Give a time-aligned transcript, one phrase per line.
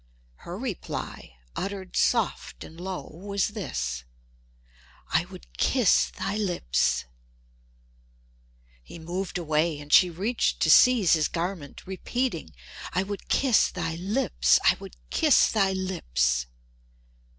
[0.37, 4.03] Her reply, uttered soft and low, was this:
[5.09, 7.05] "I would kiss thy lips!"
[8.81, 12.49] He moved away and she reached to seize his garment, repeating,
[12.91, 16.47] "I would kiss thy lips—I would kiss thy lips!"